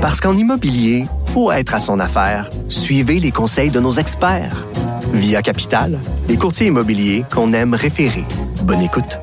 [0.00, 2.48] Parce qu'en immobilier, faut être à son affaire.
[2.70, 4.66] Suivez les conseils de nos experts.
[5.12, 8.24] Via Capital, les courtiers immobiliers qu'on aime référer.
[8.62, 9.18] Bonne écoute.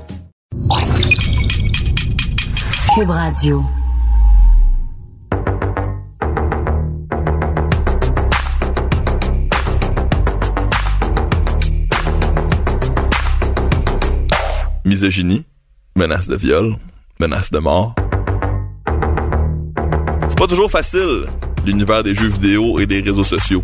[2.94, 3.63] Cube Radio.
[14.86, 15.44] Misogynie,
[15.96, 16.75] menace de viol,
[17.20, 17.96] menace de mort.
[20.38, 21.26] Pas toujours facile,
[21.66, 23.64] l'univers des jeux vidéo et des réseaux sociaux.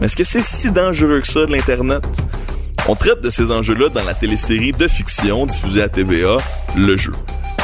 [0.00, 2.02] Mais est-ce que c'est si dangereux que ça de l'Internet?
[2.88, 6.38] On traite de ces enjeux-là dans la télésérie de fiction diffusée à TVA,
[6.76, 7.12] Le Jeu.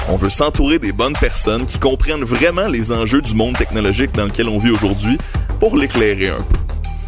[0.09, 4.27] On veut s'entourer des bonnes personnes qui comprennent vraiment les enjeux du monde technologique dans
[4.27, 5.19] lequel on vit aujourd'hui
[5.59, 6.57] pour l'éclairer un peu.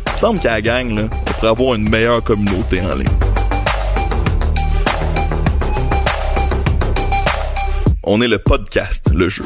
[0.08, 3.06] Il me semble qu'à la gang, là, on pourrait avoir une meilleure communauté en ligne.
[8.02, 9.44] On est le podcast, le jeu.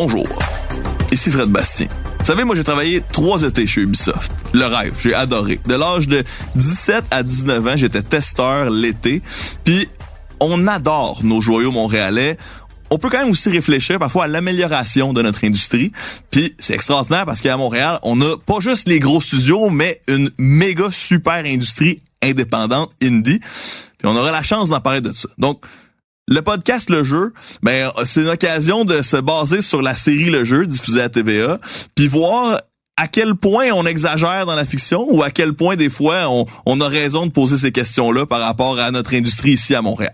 [0.00, 0.28] Bonjour,
[1.10, 1.88] ici Fred Bastien.
[2.20, 4.30] Vous savez, moi j'ai travaillé trois étés chez Ubisoft.
[4.52, 5.58] Le rêve, j'ai adoré.
[5.66, 6.22] De l'âge de
[6.54, 9.22] 17 à 19 ans, j'étais testeur l'été.
[9.64, 9.88] Puis
[10.38, 12.36] on adore nos joyaux montréalais
[12.90, 15.90] on peut quand même aussi réfléchir parfois à l'amélioration de notre industrie.
[16.30, 20.30] Puis c'est extraordinaire parce qu'à Montréal, on a pas juste les gros studios, mais une
[20.38, 23.40] méga super industrie indépendante indie.
[23.40, 25.28] Puis on aura la chance d'en parler de ça.
[25.38, 25.66] Donc
[26.28, 30.44] le podcast Le Jeu, ben c'est une occasion de se baser sur la série Le
[30.44, 31.58] Jeu diffusée à TVA,
[31.94, 32.58] puis voir
[32.98, 36.28] à quel point on exagère dans la fiction ou à quel point des fois
[36.66, 40.12] on, a raison de poser ces questions-là par rapport à notre industrie ici à Montréal.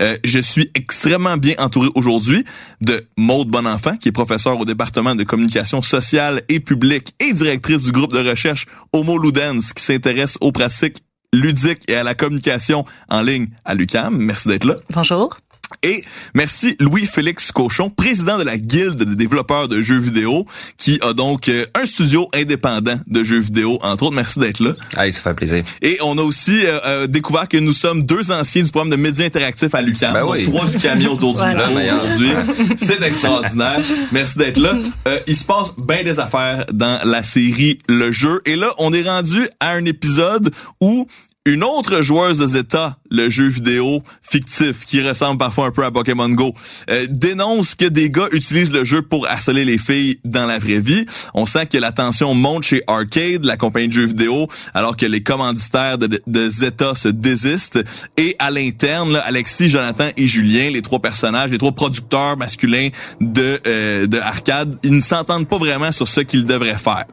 [0.00, 2.44] Euh, je suis extrêmement bien entouré aujourd'hui
[2.80, 7.82] de Maude Bonenfant, qui est professeure au département de communication sociale et publique et directrice
[7.82, 12.84] du groupe de recherche Homo Ludens, qui s'intéresse aux pratiques ludiques et à la communication
[13.08, 14.16] en ligne à l'UCAM.
[14.16, 14.76] Merci d'être là.
[14.90, 15.36] Bonjour.
[15.82, 20.46] Et merci Louis-Félix Cochon, président de la Guilde des développeurs de jeux vidéo,
[20.78, 24.14] qui a donc euh, un studio indépendant de jeux vidéo, entre autres.
[24.16, 24.74] Merci d'être là.
[24.96, 25.62] Allez, ça fait plaisir.
[25.80, 28.96] Et on a aussi euh, euh, découvert que nous sommes deux anciens du programme de
[28.96, 30.12] médias interactifs à l'UQAM.
[30.12, 30.44] Ben oui.
[30.44, 31.68] Trois du camion autour du Voilà.
[31.70, 32.30] aujourd'hui.
[32.76, 33.80] C'est extraordinaire.
[34.12, 34.78] Merci d'être là.
[35.08, 38.40] Euh, il se passe bien des affaires dans la série Le Jeu.
[38.46, 40.50] Et là, on est rendu à un épisode
[40.80, 41.06] où
[41.44, 45.90] une autre joueuse de Zeta, le jeu vidéo fictif qui ressemble parfois un peu à
[45.90, 46.54] Pokémon Go,
[46.88, 50.80] euh, dénonce que des gars utilisent le jeu pour harceler les filles dans la vraie
[50.80, 51.04] vie.
[51.34, 55.06] On sent que la tension monte chez Arcade, la compagnie de jeux vidéo, alors que
[55.06, 57.82] les commanditaires de, Zeta se désistent.
[58.16, 63.58] Et à l'interne, Alexis, Jonathan et Julien, les trois personnages, les trois producteurs masculins de,
[63.66, 67.04] euh, de Arcade, ils ne s'entendent pas vraiment sur ce qu'ils devraient faire.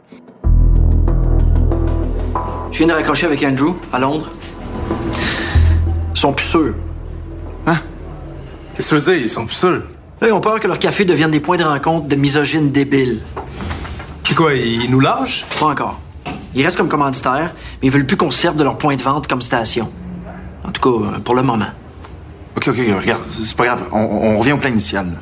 [2.71, 4.29] Je viens de raccrocher avec Andrew à Londres.
[6.15, 6.75] Ils sont plus sûrs.
[8.75, 9.21] Qu'est-ce que tu veux dire?
[9.23, 9.81] Ils sont plus sûrs?
[10.21, 13.19] Là, ils ont peur que leur café devienne des points de rencontre de misogynes débiles.
[14.23, 15.45] C'est quoi, ils nous lâchent?
[15.59, 15.99] Pas encore.
[16.55, 19.01] Ils restent comme commanditaires, mais ils veulent plus qu'on se serve de leur point de
[19.01, 19.89] vente comme station.
[20.63, 21.65] En tout cas, euh, pour le moment.
[22.55, 23.83] OK, OK, regarde, c'est c'est pas grave.
[23.91, 25.07] On, on revient au plan initial.
[25.07, 25.17] là.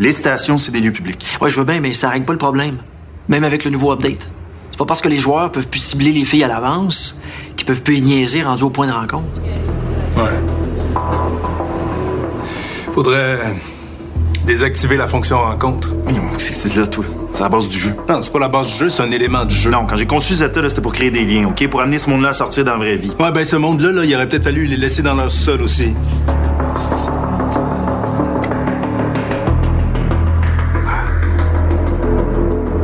[0.00, 1.24] Les stations, c'est des lieux publics.
[1.40, 2.78] Ouais, je veux bien, mais ça règle pas le problème.
[3.28, 4.28] Même avec le nouveau update.
[4.78, 7.18] C'est pas parce que les joueurs peuvent plus cibler les filles à l'avance
[7.56, 9.40] qu'ils peuvent plus y niaiser rendu au point de rencontre.
[10.16, 10.22] Ouais.
[12.94, 13.40] Faudrait
[14.46, 15.90] désactiver la fonction rencontre.
[16.06, 17.04] Oui, mais qu'est-ce que c'est là, toi?
[17.32, 17.92] C'est la base du jeu.
[18.08, 19.72] Non, c'est pas la base du jeu, c'est un élément du jeu.
[19.72, 21.66] Non, quand j'ai conçu Zeta, là, c'était pour créer des liens, OK?
[21.66, 23.10] Pour amener ce monde-là à sortir dans la vraie vie.
[23.18, 25.92] Ouais, ben ce monde-là, là, il aurait peut-être fallu les laisser dans leur sol aussi.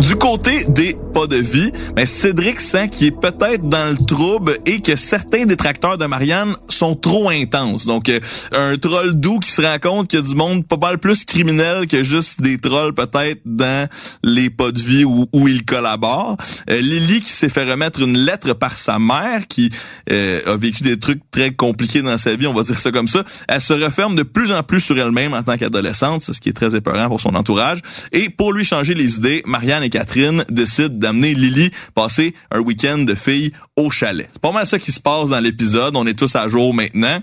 [0.01, 4.57] Du côté des pas de vie, ben Cédric sent qu'il est peut-être dans le trouble
[4.67, 7.87] et que certains détracteurs de Marianne sont trop intenses.
[7.87, 8.19] Donc, euh,
[8.53, 11.25] un troll doux qui se rend compte qu'il y a du monde pas mal plus
[11.25, 13.89] criminel que juste des trolls peut-être dans
[14.25, 16.37] les pas de vie où, où ils collaborent.
[16.69, 19.71] Euh, Lily qui s'est fait remettre une lettre par sa mère qui
[20.11, 23.09] euh, a vécu des trucs très compliqués dans sa vie, on va dire ça comme
[23.09, 23.23] ça.
[23.47, 26.53] Elle se referme de plus en plus sur elle-même en tant qu'adolescente, ce qui est
[26.53, 27.79] très épeurant pour son entourage.
[28.11, 32.99] Et pour lui changer les idées, Marianne et Catherine décident d'amener Lily passer un week-end
[32.99, 34.29] de filles au chalet.
[34.33, 35.97] C'est pas mal ça qui se passe dans l'épisode.
[35.97, 37.21] On est tous à jour maintenant.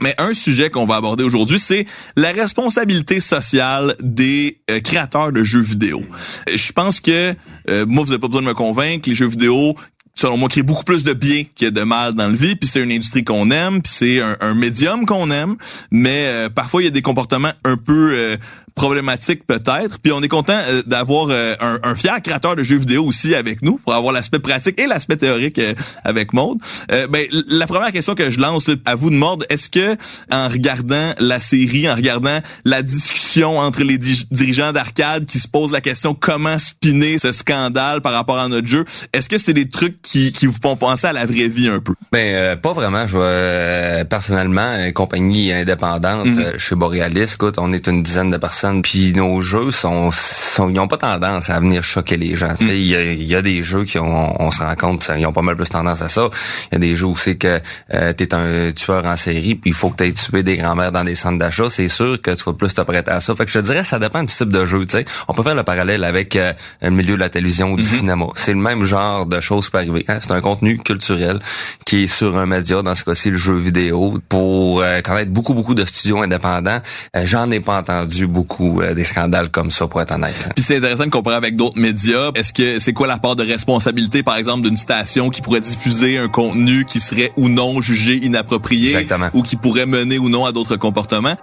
[0.00, 5.42] Mais un sujet qu'on va aborder aujourd'hui, c'est la responsabilité sociale des euh, créateurs de
[5.42, 6.02] jeux vidéo.
[6.46, 7.34] Je pense que
[7.68, 9.74] euh, moi, vous n'avez pas besoin de me convaincre, les jeux vidéo
[10.18, 12.82] selon moi, créent beaucoup plus de bien que de mal dans le vie, puis c'est
[12.82, 15.56] une industrie qu'on aime, puis c'est un, un médium qu'on aime,
[15.92, 18.36] mais euh, parfois il y a des comportements un peu euh,
[18.78, 19.98] problématique peut-être.
[19.98, 23.34] Puis on est content euh, d'avoir euh, un, un, fier créateur de jeux vidéo aussi
[23.34, 26.58] avec nous pour avoir l'aspect pratique et l'aspect théorique euh, avec Maude.
[26.88, 29.96] ben, la première question que je lance à vous de mordre, est-ce que
[30.30, 35.72] en regardant la série, en regardant la discussion entre les dirigeants d'arcade qui se posent
[35.72, 39.68] la question comment spinner ce scandale par rapport à notre jeu, est-ce que c'est des
[39.68, 41.94] trucs qui, qui vous font penser à la vraie vie un peu?
[42.12, 43.06] Ben, pas vraiment.
[43.06, 46.58] Je vois, personnellement, une compagnie indépendante mhm.
[46.58, 50.78] chez Borealis, écoute, on est une dizaine de personnes, puis nos jeux sont, sont ils
[50.80, 52.52] ont pas tendance à venir choquer les gens.
[52.60, 52.68] Mm.
[52.70, 55.56] Il y, a, des jeux qui ont, on se rend compte, ils ont pas mal
[55.56, 56.28] plus tendance à ça.
[56.70, 57.60] Il y a des jeux où c'est que
[57.94, 60.56] euh, tu es un tueur en série, puis il faut que tu aies tué des
[60.56, 61.70] grands-mères dans des centres d'achat.
[61.70, 63.34] C'est sûr que tu vas plus te prêter à ça.
[63.34, 64.86] Fait que je te dirais, ça dépend du type de jeu.
[65.28, 67.86] On peut faire le parallèle avec euh, le milieu de la télévision ou du mm-hmm.
[67.86, 68.26] cinéma.
[68.34, 70.04] C'est le même genre de choses qui peut arriver.
[70.08, 70.18] Hein.
[70.20, 71.38] C'est un contenu culturel
[71.84, 74.18] qui est sur un média, dans ce cas-ci le jeu vidéo.
[74.28, 76.80] Pour euh, connaître beaucoup, beaucoup de studios indépendants,
[77.16, 80.48] euh, j'en ai pas entendu beaucoup des scandales comme ça, pour être honnête.
[80.54, 82.30] Puis c'est intéressant de comparer avec d'autres médias.
[82.34, 86.18] Est-ce que c'est quoi la part de responsabilité, par exemple, d'une station qui pourrait diffuser
[86.18, 89.28] un contenu qui serait ou non jugé inapproprié Exactement.
[89.34, 91.36] ou qui pourrait mener ou non à d'autres comportements?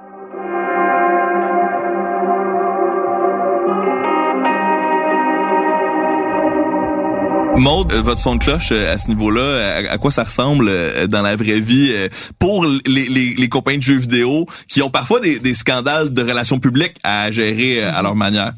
[7.57, 11.07] Maud, euh, votre son de cloche euh, à ce niveau-là, à, quoi ça ressemble euh,
[11.07, 11.94] dans la vraie vie
[12.38, 16.98] pour les compagnies de jeux vidéo qui ont parfois des, des scandales de relations publiques
[17.04, 18.54] à gérer à leur manière?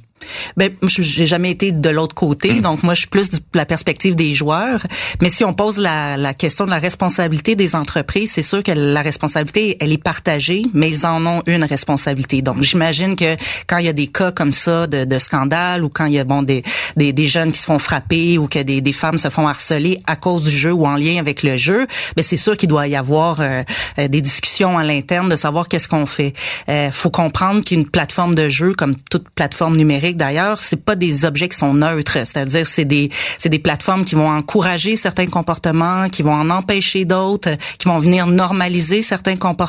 [0.56, 2.62] Ben, j'ai jamais été de l'autre côté, mm.
[2.62, 4.86] donc moi, je suis plus de la perspective des joueurs.
[5.22, 8.72] Mais si on pose la, la question de la responsabilité des entreprises, c'est sûr que
[8.72, 12.42] la responsabilité, elle est partagée, mais ils en ont une responsabilité.
[12.42, 13.36] Donc, j'imagine que
[13.68, 16.20] quand il y a des cas comme ça de, de scandale ou quand il y
[16.20, 16.64] a bon des,
[16.96, 20.00] des, des, jeunes qui se font frapper ou que des, des femmes se font harceler
[20.06, 22.88] à cause du jeu ou en lien avec le jeu, ben c'est sûr qu'il doit
[22.88, 23.64] y avoir euh,
[24.00, 26.34] euh, des discussions à l'interne de savoir qu'est-ce qu'on fait.
[26.70, 31.26] Euh, faut comprendre qu'une plateforme de jeu, comme toute plateforme numérique d'ailleurs, c'est pas des
[31.26, 36.10] objets qui sont neutres, c'est-à-dire c'est des c'est des plateformes qui vont encourager certains comportements,
[36.10, 39.68] qui vont en empêcher d'autres, qui vont venir normaliser certains comportements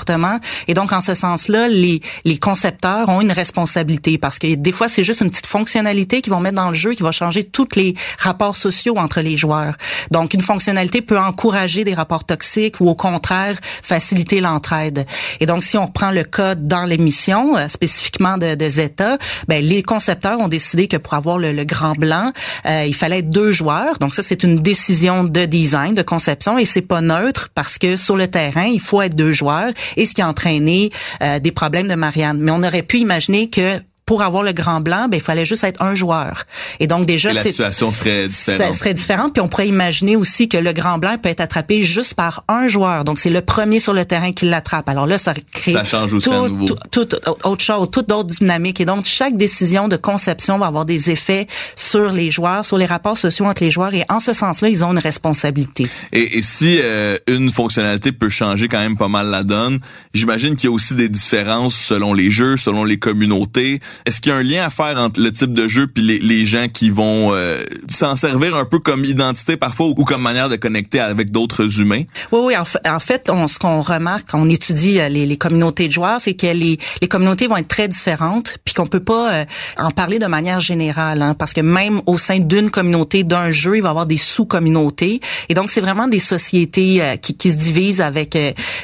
[0.66, 4.88] et donc en ce sens-là, les les concepteurs ont une responsabilité parce que des fois
[4.88, 7.68] c'est juste une petite fonctionnalité qu'ils vont mettre dans le jeu qui va changer tous
[7.76, 9.76] les rapports sociaux entre les joueurs.
[10.10, 15.06] Donc une fonctionnalité peut encourager des rapports toxiques ou au contraire faciliter l'entraide.
[15.40, 19.64] Et donc si on reprend le cas dans l'émission euh, spécifiquement de, de Zeta, ben
[19.64, 22.32] les concepteurs ont décidé que pour avoir le, grand blanc,
[22.66, 23.98] euh, il fallait deux joueurs.
[23.98, 27.96] Donc ça, c'est une décision de design, de conception, et c'est pas neutre parce que
[27.96, 30.90] sur le terrain, il faut être deux joueurs, et ce qui a entraîné
[31.22, 32.38] euh, des problèmes de Marianne.
[32.40, 35.64] Mais on aurait pu imaginer que pour avoir le grand blanc, ben il fallait juste
[35.64, 36.44] être un joueur.
[36.80, 38.72] Et donc déjà, la situation serait différente.
[38.72, 39.34] Ça serait différente.
[39.34, 42.68] Puis on pourrait imaginer aussi que le grand blanc peut être attrapé juste par un
[42.68, 43.04] joueur.
[43.04, 44.88] Donc c'est le premier sur le terrain qui l'attrape.
[44.88, 46.68] Alors là, ça crée ça change aussi tout, nouveau.
[46.90, 47.06] Tout,
[47.44, 48.80] autre chose, toute d'autres dynamiques.
[48.80, 51.46] Et donc chaque décision de conception va avoir des effets
[51.76, 53.92] sur les joueurs, sur les rapports sociaux entre les joueurs.
[53.92, 55.86] Et en ce sens-là, ils ont une responsabilité.
[56.14, 59.80] Et, et si euh, une fonctionnalité peut changer quand même pas mal la donne,
[60.14, 63.80] j'imagine qu'il y a aussi des différences selon les jeux, selon les communautés.
[64.06, 66.18] Est-ce qu'il y a un lien à faire entre le type de jeu puis les,
[66.18, 70.48] les gens qui vont euh, s'en servir un peu comme identité parfois ou comme manière
[70.48, 72.02] de connecter avec d'autres humains?
[72.32, 72.54] Oui, oui.
[72.56, 76.34] En, fait, ce qu'on remarque quand on étudie euh, les, les communautés de joueurs, c'est
[76.34, 79.44] que les, les communautés vont être très différentes puis qu'on peut pas euh,
[79.78, 83.76] en parler de manière générale hein, parce que même au sein d'une communauté, d'un jeu,
[83.76, 85.20] il va y avoir des sous-communautés.
[85.48, 88.36] Et donc, c'est vraiment des sociétés qui, qui se divisent avec,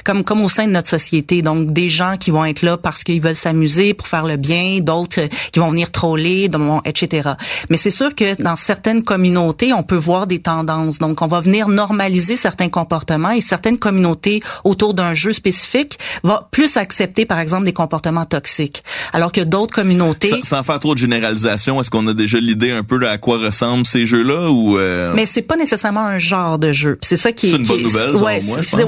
[0.05, 1.43] comme, comme au sein de notre société.
[1.43, 4.81] Donc, des gens qui vont être là parce qu'ils veulent s'amuser, pour faire le bien,
[4.81, 6.49] d'autres qui vont venir troller,
[6.85, 7.31] etc.
[7.71, 10.99] Mais c'est sûr que dans certaines communautés, on peut voir des tendances.
[10.99, 16.39] Donc, on va venir normaliser certains comportements et certaines communautés autour d'un jeu spécifique vont
[16.51, 18.83] plus accepter, par exemple, des comportements toxiques.
[19.13, 20.41] Alors que d'autres communautés...
[20.43, 23.39] Sans, faire trop de généralisation, est-ce qu'on a déjà l'idée un peu de à quoi
[23.39, 24.79] ressemblent ces jeux-là ou...
[24.79, 25.13] Euh...
[25.15, 26.99] Mais c'est pas nécessairement un genre de jeu.
[27.03, 27.51] C'est ça qui est...
[27.51, 28.41] C'est une bonne nouvelle, ouais,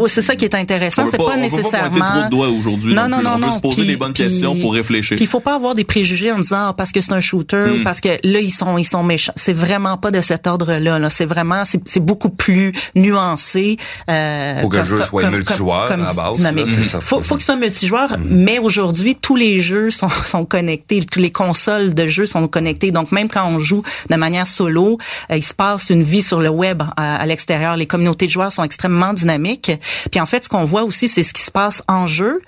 [0.09, 1.05] c'est ça qui est intéressant.
[1.11, 1.89] C'est pas, nécessairement...
[1.89, 2.95] On peut pas trop de doigts aujourd'hui.
[2.95, 3.49] Non, non, non, non.
[3.49, 5.17] On peut se poser les bonnes questions pour réfléchir.
[5.21, 7.77] Il faut pas avoir des préjugés en disant ah, parce que c'est un shooter ou
[7.79, 7.85] hmm.
[7.85, 9.33] parce que là ils sont ils sont méchants.
[9.37, 10.99] C'est vraiment pas de cet ordre-là.
[10.99, 13.77] -là, c'est vraiment c'est beaucoup plus nuancé.
[14.09, 16.53] Euh, faut que le jeu soit multijoueur à base.
[17.01, 21.33] faut, faut qu'il soit multijoueur, mais aujourd'hui tous les jeux sont, sont connectés, tous les
[21.33, 22.91] consoles de jeux sont connectées.
[22.91, 24.99] Donc même quand on joue de manière solo,
[25.31, 27.77] euh, il se passe une vie sur le web à, à l'extérieur.
[27.77, 29.73] Les communautés de joueurs sont extrêmement dynamiques.
[30.11, 32.41] Puis en fait, ce qu'on voit aussi, c'est ce qui se passe en jeu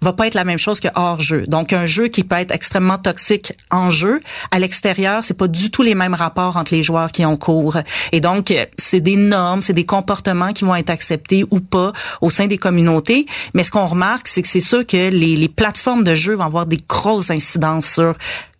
[0.00, 1.46] va pas être la même chose que hors jeu.
[1.46, 4.20] Donc un jeu qui peut être extrêmement toxiques en jeu,
[4.50, 7.76] à l'extérieur, c'est pas du tout les mêmes rapports entre les joueurs qui ont cours.
[8.10, 11.92] Et donc, euh, c'est des normes, c'est des comportements qui vont être acceptés ou pas
[12.20, 13.26] au sein des communautés.
[13.54, 16.44] Mais ce qu'on remarque, c'est que c'est sûr que les, les plateformes de jeu vont
[16.44, 18.14] avoir des grosses incidences sur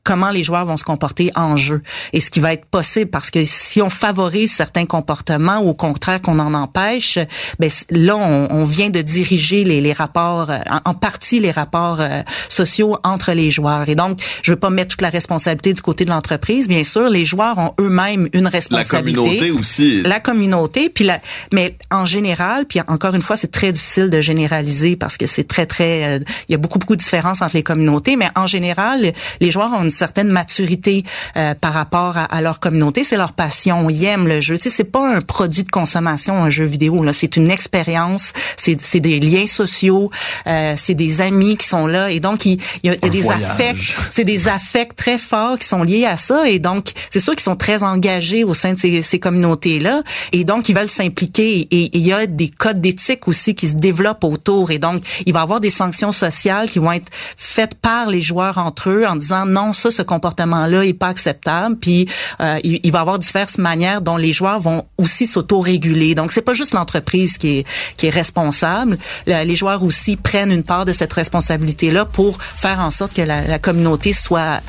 [0.06, 1.82] comment les joueurs vont se comporter en jeu
[2.12, 5.74] et ce qui va être possible parce que si on favorise certains comportements ou au
[5.74, 7.18] contraire qu'on en empêche,
[7.58, 11.50] ben là on, on vient de diriger les, les rapports euh, en, en, partie les
[11.50, 13.88] rapports euh, sociaux entre les joueurs.
[13.88, 16.68] Et donc je veux pas mettre toute la responsabilité du côté de l'entreprise.
[16.68, 19.20] Bien sûr les joueurs ont eux-mêmes une responsabilité.
[19.20, 20.02] la communauté aussi.
[20.02, 21.20] La communauté puis la
[21.52, 25.48] mais en général puis encore une fois c'est très difficile de généraliser parce que c'est
[25.48, 28.46] très très euh, il y a beaucoup beaucoup de différences entre les communautés mais en
[28.46, 31.04] général les joueurs ont une certaine maturité
[31.36, 33.04] euh, par rapport à, à, leur communauté.
[33.04, 33.90] C'est leur passion.
[33.90, 34.56] Ils aiment le jeu.
[34.56, 37.02] Tu sais, c'est pas un produit de consommation, un jeu vidéo.
[37.02, 38.32] Là, c'est une expérience.
[38.56, 40.10] C'est, c'est des liens sociaux.
[40.46, 42.10] Euh, c'est des amis qui sont là.
[42.10, 43.44] Et donc, il, il y a, il y a des voyage.
[43.44, 43.96] affects.
[44.10, 46.48] C'est des affects très forts qui sont liés à ça.
[46.48, 50.02] Et donc, c'est sûr qu'ils sont très engagés au sein de ces, ces communautés-là.
[50.32, 51.66] Et donc, ils veulent s'impliquer.
[51.70, 54.70] Et, et il y a des codes d'éthique aussi qui se développent autour.
[54.70, 58.20] Et donc, il va y avoir des sanctions sociales qui vont être faites par les
[58.20, 61.76] joueurs entre eux en disant non, ça, ce comportement-là est pas acceptable.
[61.76, 62.08] Puis
[62.40, 66.14] euh, il, il, va y avoir diverses manières dont les joueurs vont aussi s'auto-réguler.
[66.14, 67.66] Donc c'est pas juste l'entreprise qui est
[67.96, 68.98] qui est responsable.
[69.26, 73.46] les joueurs aussi prennent une part de cette responsabilité-là pour faire en sorte que la,
[73.46, 74.60] la communauté soit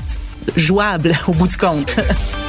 [0.56, 1.96] jouable au bout du compte.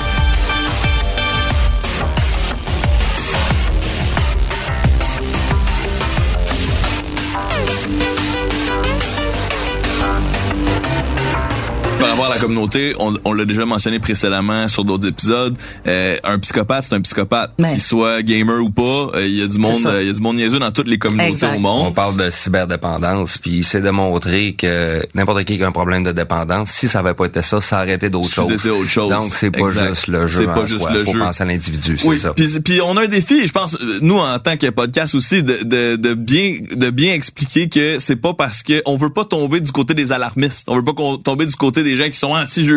[12.40, 15.58] communauté, on, on l'a déjà mentionné précédemment sur d'autres épisodes.
[15.88, 19.12] Euh, un psychopathe, c'est un psychopathe, Mais- qu'il soit gamer ou pas.
[19.16, 20.88] euh, Il y a du monde, euh, il y a du monde niaiseux dans toutes
[20.88, 21.54] les communautés Exact.
[21.54, 21.96] au On monde.
[21.96, 26.70] parle de cyberdépendance, puis c'est démontré que n'importe qui qui a un problème de dépendance,
[26.72, 28.68] si ça avait pas été ça, ça aurait été d'autres C'était choses.
[28.68, 29.10] autre chose.
[29.10, 29.90] Donc c'est pas Exact.
[29.90, 30.40] juste le jeu.
[30.42, 30.92] C'est pas en juste soi.
[30.92, 31.20] le Faut jeu.
[31.20, 32.34] penser à l'individu, c'est Oui, ça.
[32.34, 35.64] puis, puis on a un défi, je pense, nous en tant que podcast aussi, de,
[35.64, 39.60] de, de bien de bien expliquer que c'est pas parce que on veut pas tomber
[39.62, 42.29] du côté des alarmistes, on veut pas qu'on- tomber du côté des gens qui sont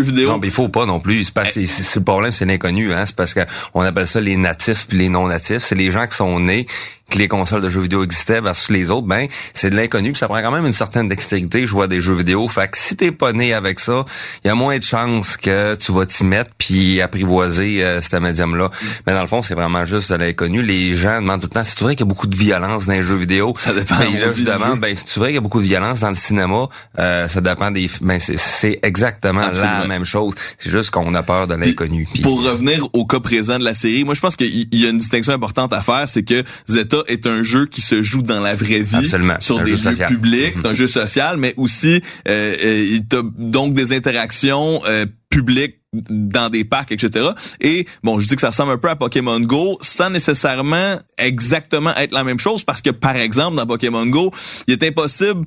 [0.03, 0.29] vidéo.
[0.29, 1.25] Non, mais il faut pas non plus.
[1.25, 1.49] C'est Eh.
[1.49, 2.93] que c'est- c'est le problème, c'est l'inconnu.
[2.93, 3.05] Hein?
[3.07, 3.41] C'est parce que
[3.75, 5.59] on appelle ça les natifs puis les non natifs.
[5.63, 6.67] C'est les gens qui sont nés
[7.13, 9.07] que les consoles de jeux vidéo existaient versus les autres.
[9.07, 10.15] Ben, c'est de l'inconnu.
[10.15, 11.67] Ça prend quand même une certaine dextérité.
[11.67, 12.49] Je vois des jeux vidéo.
[12.49, 14.05] Fait que si t'es pas né avec ça,
[14.45, 18.17] il y a moins de chances que tu vas t'y mettre puis apprivoiser euh, ce
[18.17, 18.67] médium-là.
[18.67, 18.87] Mm.
[19.07, 20.63] Mais dans le fond, c'est vraiment juste de l'inconnu.
[20.63, 21.65] Les gens demandent tout le temps.
[21.65, 23.55] C'est vrai qu'il y a beaucoup de violence dans les jeux vidéo?
[23.57, 25.67] Ça dépend, Ben, on là, je demande, ben, c'est vrai qu'il y a beaucoup de
[25.67, 26.69] violence dans le cinéma.
[26.99, 27.91] Euh, ça dépend des.
[28.01, 29.79] Ben, c'est- exactement Absolument.
[29.81, 30.35] la même chose.
[30.59, 32.09] C'est juste qu'on a peur de l'inconnu.
[32.23, 34.87] Pour revenir au cas présent de la série, moi je pense qu'il y il y
[34.87, 38.23] a une distinction importante à faire, c'est que Zeta est un jeu qui se joue
[38.23, 39.37] dans la vraie vie, Absolument.
[39.41, 40.09] sur Un des lieux social.
[40.09, 45.07] publics, c'est un jeu social, mais aussi euh, euh, il t'a donc des interactions euh,
[45.29, 47.29] publiques dans des parcs, etc.
[47.61, 51.95] Et bon, je dis que ça ressemble un peu à Pokémon Go, sans nécessairement exactement
[51.97, 54.33] être la même chose, parce que par exemple dans Pokémon Go,
[54.67, 55.45] il est impossible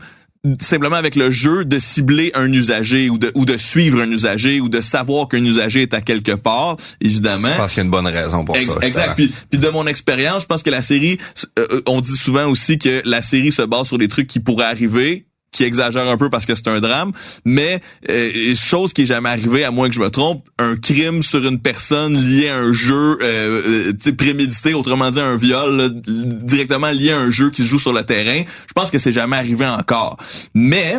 [0.60, 4.60] simplement avec le jeu de cibler un usager ou de ou de suivre un usager
[4.62, 7.86] ou de savoir qu'un usager est à quelque part évidemment Je pense qu'il y a
[7.86, 8.80] une bonne raison pour Ex- ça.
[8.86, 9.16] exact.
[9.16, 11.18] Puis, puis de mon expérience, je pense que la série,
[11.60, 14.40] euh, euh, on dit souvent aussi que la série se base sur des trucs qui
[14.40, 15.26] pourraient arriver
[15.56, 17.14] qui exagèrent un peu parce que c'est un drame,
[17.46, 21.24] mais euh, chose qui est jamais arrivée, à moins que je me trompe, un crime
[21.24, 25.88] sur une personne lié à un jeu euh, euh, prémédité, autrement dit un viol, là,
[25.90, 28.44] directement lié à un jeu qui se joue sur le terrain.
[28.68, 30.18] Je pense que c'est jamais arrivé encore.
[30.54, 30.96] Mais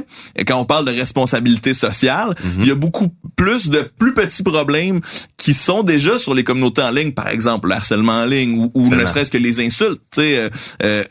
[0.46, 5.00] quand on parle de responsabilité sociale, il y a beaucoup plus de plus petits problèmes
[5.36, 8.70] qui sont déjà sur les communautés en ligne, par exemple le harcèlement en ligne ou,
[8.74, 10.00] ou ne serait-ce que les insultes.
[10.12, 10.48] Tu sais, euh,
[10.82, 11.04] euh,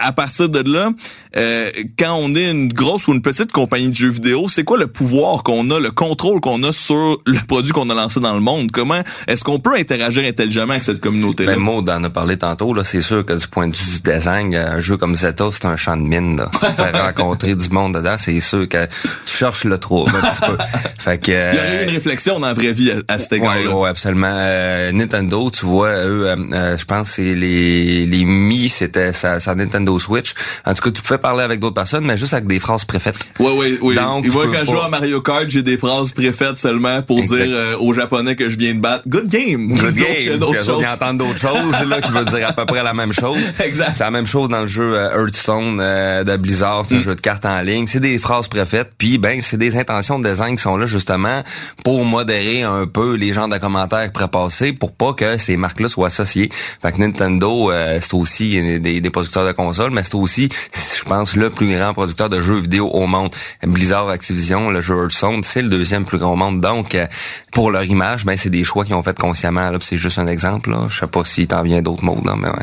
[0.00, 0.90] à partir de là,
[1.36, 4.78] euh, quand on est une grosse ou une petite compagnie de jeux vidéo, c'est quoi
[4.78, 8.32] le pouvoir qu'on a, le contrôle qu'on a sur le produit qu'on a lancé dans
[8.34, 8.70] le monde?
[8.72, 11.52] Comment est-ce qu'on peut interagir intelligemment avec cette communauté-là?
[11.54, 12.82] Ben, Maud en a parlé tantôt, là.
[12.84, 15.76] C'est sûr que du point de vue du design, un jeu comme Zeta, c'est un
[15.76, 16.50] champ de mine, là.
[16.76, 20.56] Faire rencontrer du monde dedans, c'est sûr que tu cherches le trouble, un petit peu.
[20.98, 21.30] Fait que.
[21.30, 23.76] Il y aurait eu une réflexion dans la vraie vie à, à cet Ouais, égard-là.
[23.76, 24.28] ouais, absolument.
[24.30, 29.12] Euh, Nintendo, tu vois, eux, euh, euh, je pense que c'est les les Mi, c'était
[29.12, 30.34] sa, sa Nintendo Switch.
[30.64, 33.16] En tout cas, tu pouvais parler avec d'autres personnes, mais juste avec des phrases préfaites.
[33.38, 33.94] Oui, oui, oui.
[33.94, 37.36] Donc, peux quand je joue à Mario Kart, j'ai des phrases préfaites seulement pour Exact.
[37.44, 39.04] dire euh, aux Japonais que je viens de battre.
[39.08, 39.74] Good game.
[39.74, 40.38] Good game.
[40.38, 40.82] d'autres choses.
[40.82, 43.38] ils entendent d'autres choses, là, qui veut dire à peu près la même chose.
[43.64, 43.92] Exact.
[43.96, 46.84] C'est la même chose dans le jeu euh, Hearthstone euh, de Blizzard, Mm.
[46.88, 47.86] c'est un jeu de cartes en ligne.
[47.86, 51.42] C'est des phrases préfaites, puis ben c'est des intentions de design qui sont là justement
[51.84, 56.06] pour modérer un peu les genres de commentaires passer pour pas que ces marques-là soient
[56.08, 56.50] associées.
[56.82, 61.04] Fait que Nintendo, euh, c'est aussi des, des producteurs de consoles, mais c'est aussi, je
[61.04, 63.30] pense, le plus grand producteur de jeux jeux vidéo au monde.
[63.62, 66.60] Blizzard Activision, le jeu Hearthstone, c'est le deuxième plus grand au monde.
[66.60, 67.06] Donc, euh,
[67.52, 69.70] pour leur image, ben c'est des choix qu'ils ont fait consciemment.
[69.70, 70.70] Là, c'est juste un exemple.
[70.70, 70.86] Là.
[70.88, 72.54] Je sais pas si t'en viens d'autres mots, là, mais ouais.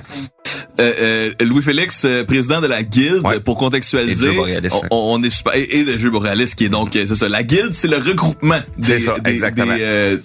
[0.80, 3.40] Euh, euh, Louis-Félix, euh, président de la Guilde, Ouais.
[3.40, 4.38] pour contextualiser,
[4.92, 7.28] on, on est super, et, et de Jeux Boréalis, qui est donc, euh, c'est ça,
[7.30, 9.74] la Guilde, c'est le regroupement des, ça, des, exactement.
[9.76, 10.18] des, euh,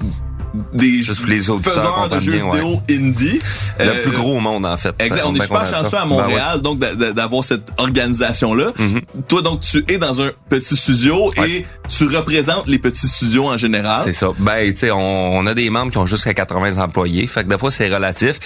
[0.75, 2.51] des Juste les faiseurs de jeux bien, ouais.
[2.59, 3.41] vidéo indie.
[3.79, 4.95] Le Euh, plus gros au monde, en fait.
[4.99, 6.23] Exact, on est super chanceux à Ben ouais.
[6.23, 8.73] Montréal, donc d'a- d'a- d'avoir cette organisation-là.
[8.79, 9.01] Mhm.
[9.29, 11.51] Toi, donc, tu es dans un petit studio Ouais.
[11.51, 14.03] et tu représentes les petits studios en général.
[14.05, 14.29] C'est ça.
[14.39, 14.99] Ben, tu sais, on,
[15.39, 17.27] on a des membres qui ont jusqu'à 80 employés.
[17.27, 18.39] Fait que des fois, c'est relatif.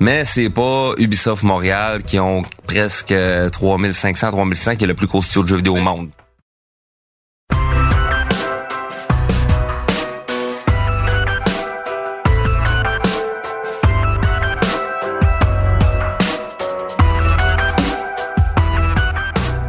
[0.00, 5.06] Mais c'est pas Ubisoft Montréal qui ont presque euh, 3500, 3600 qui est le plus
[5.06, 6.08] gros studio de jeux vidéo au monde.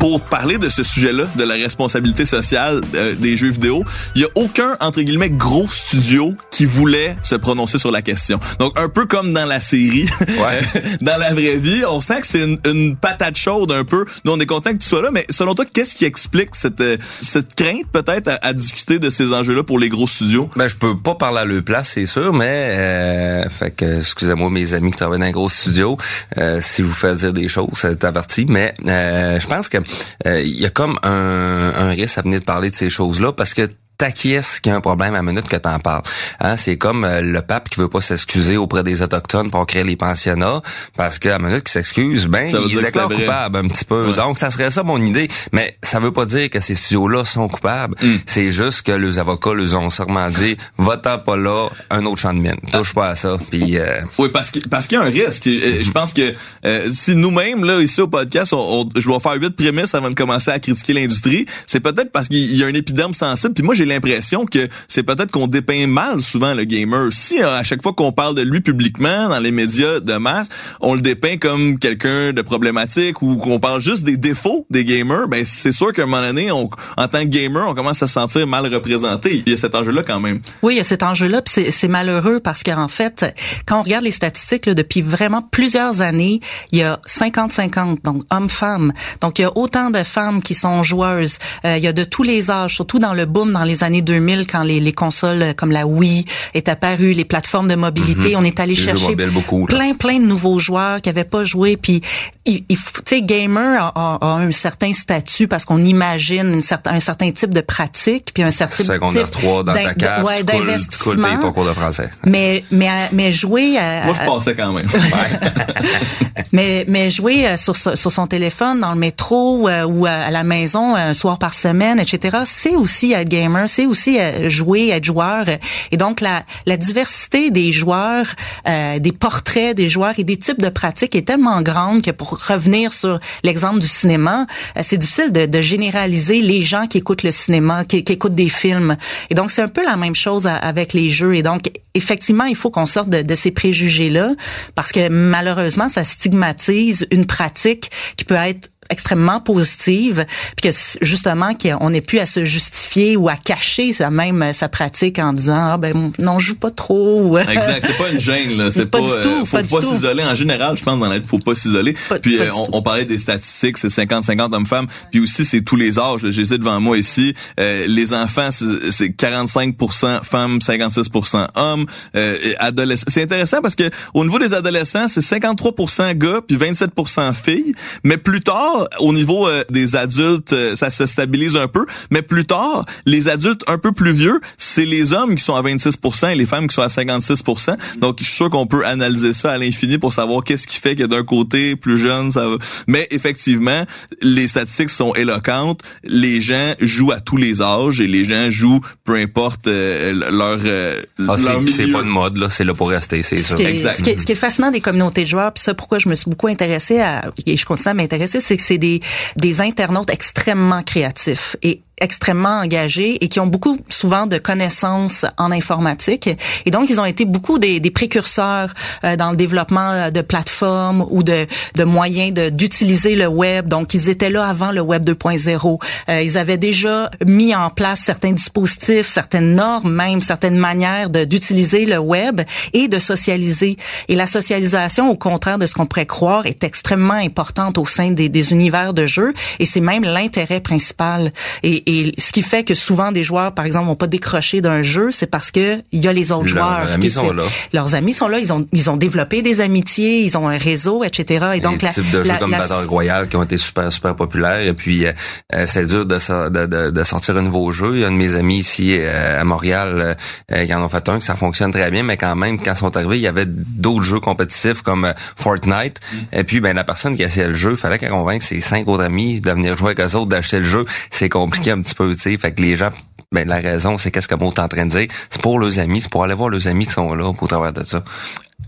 [0.06, 3.84] Pour parler de ce sujet-là, de la responsabilité sociale euh, des jeux vidéo,
[4.14, 8.40] il y a aucun entre guillemets gros studio qui voulait se prononcer sur la question.
[8.60, 10.60] Donc un peu comme dans la série, Ouais.
[11.02, 14.06] dans la vraie vie, on sent que c'est une, une patate chaude un peu.
[14.26, 16.82] Nous on est content que tu sois là, mais selon toi, qu'est-ce qui explique cette
[16.82, 20.52] euh, cette crainte peut-être à, à discuter de ces enjeux-là pour les gros studios?
[20.56, 22.46] Ben, je peux pas parler à leur place, c'est sûr, mais
[22.78, 25.98] euh, fait que excusez-moi mes amis qui travaillent dans un gros studio,
[26.38, 29.78] euh, si je vous fais dire des choses, c'est averti, mais euh, je pense que
[29.78, 29.82] euh,
[30.26, 33.54] il y a comme un, un risque à venir de parler de ces choses-là parce
[33.54, 36.04] que t'acquiesces qu'il y a un problème à la minute que t'en parles.
[36.40, 39.84] Hein, c'est comme euh, le pape qui veut pas s'excuser auprès des autochtones pour créer
[39.84, 40.62] les pensionnats
[40.98, 44.10] parce qu'à la minute qu'il s'excuse, ben il est que coupable un petit peu.
[44.10, 44.16] Ouais.
[44.16, 47.48] Donc ça serait ça mon idée, mais ça veut pas dire que ces studios-là sont
[47.48, 47.96] coupables.
[48.02, 48.16] Mm.
[48.26, 52.34] C'est juste que les avocats les ont sûrement dit va-t'en pas là, un autre champ
[52.34, 52.58] de mine.
[52.72, 53.38] Touche pas à ça.
[53.50, 55.48] Puis euh, Oui, parce que parce qu'il y a un risque.
[55.48, 56.34] Euh, Je pense que
[56.66, 60.10] euh, si nous-mêmes là ici au podcast, on, on- je dois faire huit prémices avant
[60.10, 63.54] de commencer à critiquer l'industrie, c'est peut-être parce qu'il y a un épiderme sensible.
[63.54, 67.12] Puis moi, j'ai l'impression que c'est peut-être qu'on dépeint mal souvent le gamer.
[67.12, 70.48] Si euh, à chaque fois qu'on parle de lui publiquement dans les médias de masse,
[70.82, 75.28] on le dépeint comme quelqu'un de problématique ou qu'on parle juste des défauts des gamers,
[75.28, 78.08] ben c'est sûr qu'à un moment donné, on, en tant que gamer, on commence à
[78.08, 79.42] se sentir mal représenté.
[79.46, 80.40] Il y a cet enjeu-là quand même.
[80.62, 83.26] Oui, il y a cet enjeu-là, puis c'est malheureux parce qu'en fait,
[83.66, 86.40] quand on regarde les statistiques, là, depuis vraiment plusieurs années,
[86.72, 88.94] il y a 50-50, donc hommes-femmes.
[89.22, 91.38] Donc, il y a autant de femmes qui sont joueuses.
[91.66, 94.02] Euh, il y a de tous les âges, surtout dans le boom dans les années
[94.02, 98.36] 2000, quand les, les consoles euh, comme la Wii est apparues, les plateformes de mobilité,
[98.36, 101.78] on est allé Les chercher beaucoup, plein, plein de nouveaux joueurs qui avaient pas joué.
[101.78, 102.02] Puis,
[102.46, 106.92] il, tu sais, gamer a, a- a un certain statut parce qu'on imagine une certain,
[106.94, 110.38] un certain type de pratique, puis un certain secondaire type 3 dans ta cave, ouais,
[110.40, 111.38] tu coules, tu coules payer d'investissement.
[111.42, 112.10] ton cours de français.
[112.26, 114.88] Mais mais à- mais jouer à, Moi, je passais quand même.
[116.52, 120.44] mais mais jouer euh, sur sur son téléphone dans le métro euh, ou à, la
[120.44, 124.90] maison euh, un soir par semaine etc c'est aussi être gamer c'est aussi euh, jouer
[124.90, 125.46] être joueur.
[125.92, 128.28] Et donc la la diversité des joueurs
[128.68, 132.40] euh, des portraits des joueurs et des types de pratiques est tellement grande que pour
[132.48, 134.46] revenir sur l'exemple du cinéma
[134.78, 138.36] euh, c'est difficile de, de généraliser les gens qui écoutent le cinéma qui, qui écoutent
[138.36, 138.98] des films.
[139.30, 141.36] Et donc c'est un peu la même chose avec les jeux.
[141.36, 144.32] Et donc effectivement il faut qu'on sorte de, de ces préjugés là
[144.76, 151.54] parce que malheureusement ça stigmatise une pratique qui peut être extrêmement positive puis que justement
[151.56, 155.34] qu'on n'ait plus à se justifier ou à cacher sa même euh, sa pratique en
[155.34, 157.38] disant ah ben non je joue pas trop.
[157.40, 160.24] Exact, c'est pas une gêne là, c'est Pas pas, du euh, tout, faut pas s'isoler.
[160.24, 161.94] En général, je pense dans la vie, faut pas s'isoler.
[162.22, 165.76] Puis pas euh, on, parlait des statistiques, c'est 50 50 hommes-femmes, puis aussi c'est tous
[165.76, 171.10] les âges, j'ai ça devant moi ici, Euh, les enfants c'est c'est 45% femmes, 56
[171.56, 173.06] hommes, euh, et adolescents.
[173.08, 178.18] C'est intéressant parce que au niveau des adolescents, c'est 53% gars puis 27% filles, mais
[178.18, 182.46] plus tard au niveau euh, des adultes, euh, ça se stabilise un peu, mais plus
[182.46, 186.36] tard, les adultes un peu plus vieux, c'est les hommes qui sont à 26% et
[186.36, 189.58] les femmes qui sont à 56% Donc, je suis sûr qu'on peut analyser ça à
[189.58, 192.56] l'infini pour savoir qu'est-ce qui fait que d'un côté, plus jeune, ça va.
[192.88, 193.84] Mais effectivement,
[194.22, 195.82] les statistiques sont éloquentes.
[196.04, 200.60] Les gens jouent à tous les âges et les gens jouent peu importe euh, leur,
[200.66, 203.56] euh, Ah, leur c'est pas une mode, là, c'est là pour rester, c'est ce ça.
[203.56, 203.98] qui, est, Exact.
[203.98, 206.10] ce, qui est, ce qui est fascinant des communautés de joueurs, puis ça pourquoi je
[206.10, 209.00] me suis beaucoup intéressée à et je continue à m'intéresser, c'est que c'est des
[209.36, 211.56] des internautes extrêmement créatifs.
[211.62, 216.30] Et extrêmement engagés et qui ont beaucoup souvent de connaissances en informatique.
[216.66, 220.22] Et donc, ils ont été beaucoup des, des précurseurs euh, dans le développement euh, de
[220.22, 223.68] plateformes ou de, de moyens d'utiliser le web.
[223.68, 225.80] Donc, ils étaient là avant le web 2.0.
[226.10, 231.86] Euh, ils avaient déjà mis en place certains dispositifs, certaines normes, même certaines manières d'utiliser
[231.86, 232.42] le web
[232.74, 233.78] et de socialiser.
[234.08, 238.12] Et la socialisation, au contraire de ce qu'on pourrait croire, est extrêmement importante au sein
[238.12, 239.34] des, des univers de jeu.
[239.60, 241.32] Et c'est même l'intérêt principal.
[241.64, 244.82] Et, et ce qui fait que souvent des joueurs, par exemple, vont pas décrocher d'un
[244.84, 246.92] jeu, c'est parce que il y a les autres Leurs joueurs.
[246.94, 247.44] amis sont là.
[247.74, 248.40] Leurs amis sont là.
[248.40, 251.46] Ils ont ils ont développé des amitiés, ils ont un réseau, etc.
[251.56, 253.58] Et donc des la, types de la- jeux comme la- Battle Royale qui ont été
[253.58, 255.12] super super populaires et puis euh,
[255.54, 257.92] euh, c'est dur de, so- de, de, de sortir un nouveau jeu.
[257.96, 260.18] Il y a un de mes amis ici euh, à Montréal
[260.52, 262.74] euh, qui en ont fait un que ça fonctionne très bien mais quand même quand
[262.74, 266.00] ils sont arrivés il y avait d'autres jeux compétitifs comme Fortnite
[266.32, 269.04] et puis ben la personne qui essayait le jeu fallait qu'elle convainque ses cinq autres
[269.04, 270.86] amis de venir jouer avec eux autres d'acheter le jeu.
[271.12, 272.92] C'est compliqué un petit peu tu sais fait que les gens
[273.32, 275.08] ben, la raison, c'est qu'est-ce que Maud est en train de dire.
[275.30, 277.74] C'est pour leurs amis, c'est pour aller voir leurs amis qui sont là au travers
[277.74, 278.04] de ça.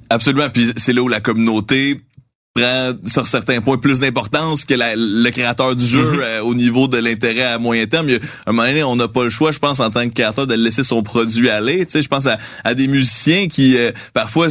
[0.09, 0.49] Absolument.
[0.49, 2.01] Puis c'est là où la communauté
[2.61, 6.19] prend sur certains points plus d'importance que la- le créateur du jeu Mhm.
[6.21, 8.09] euh, au niveau de l'intérêt à moyen terme.
[8.09, 9.89] Il y a, à un moment donné, on n'a pas le choix, je pense, en
[9.89, 11.85] tant que créateur, de laisser son produit aller.
[11.85, 14.47] Tu sais, je pense à, à des musiciens qui euh, parfois